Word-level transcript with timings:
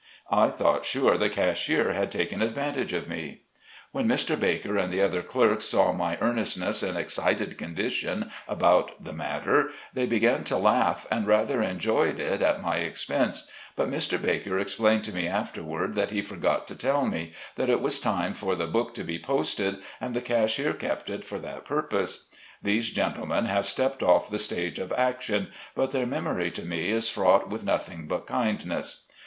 I 0.31 0.49
thought 0.49 0.83
sure 0.83 1.15
the 1.15 1.29
cashier 1.29 1.93
had 1.93 2.09
taken 2.09 2.41
advantage 2.41 2.91
of 2.91 3.07
me. 3.07 3.41
When 3.91 4.07
Mr. 4.07 4.35
Baker 4.39 4.75
and 4.75 4.91
the 4.91 4.99
other 4.99 5.21
clerks 5.21 5.65
saw 5.65 5.93
my 5.93 6.17
earnestness 6.19 6.81
and 6.81 6.97
excited 6.97 7.55
condition 7.55 8.31
about 8.47 9.03
the 9.03 9.13
matter 9.13 9.69
they 9.93 10.07
began 10.07 10.43
to 10.45 10.57
laugh, 10.57 11.05
and 11.11 11.27
rather 11.27 11.61
enjoyed 11.61 12.19
it 12.19 12.41
at 12.41 12.63
my 12.63 12.77
expense, 12.77 13.51
but 13.75 13.91
Mr. 13.91 14.19
Baker 14.19 14.57
explained 14.57 15.03
to 15.03 15.13
me 15.13 15.27
afterward 15.27 15.93
that 15.93 16.09
he 16.09 16.23
forgot 16.23 16.65
to 16.65 16.75
tell 16.75 17.05
me, 17.05 17.33
that 17.55 17.69
it 17.69 17.79
was 17.79 17.99
time 17.99 18.33
for 18.33 18.55
the 18.55 18.65
book 18.65 18.95
to 18.95 19.03
be 19.03 19.19
posted, 19.19 19.83
and 19.99 20.15
the 20.15 20.19
cashier 20.21 20.73
kept 20.73 21.11
it 21.11 21.23
for 21.23 21.37
that 21.37 21.63
purpose. 21.63 22.27
These 22.63 22.89
gentlemen 22.89 23.45
have 23.45 23.67
stepped 23.67 24.01
off 24.01 24.31
the 24.31 24.39
stage 24.39 24.79
of 24.79 24.91
action, 24.93 25.49
but 25.75 25.91
their 25.91 26.07
memory 26.07 26.49
to 26.49 26.65
me 26.65 26.89
is 26.89 27.07
frought 27.07 27.51
with 27.51 27.63
nothing 27.63 28.07
but 28.07 28.25
kindness. 28.25 29.03